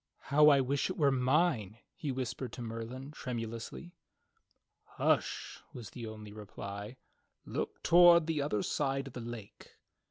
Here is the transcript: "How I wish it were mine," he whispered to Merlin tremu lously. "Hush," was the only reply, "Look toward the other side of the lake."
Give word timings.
"How 0.33 0.49
I 0.49 0.61
wish 0.61 0.89
it 0.89 0.97
were 0.97 1.11
mine," 1.11 1.77
he 1.93 2.11
whispered 2.11 2.51
to 2.53 2.63
Merlin 2.63 3.11
tremu 3.11 3.45
lously. 3.45 3.91
"Hush," 4.97 5.59
was 5.73 5.91
the 5.91 6.07
only 6.07 6.33
reply, 6.33 6.97
"Look 7.45 7.83
toward 7.83 8.25
the 8.25 8.41
other 8.41 8.63
side 8.63 9.05
of 9.05 9.13
the 9.13 9.21
lake." 9.21 9.75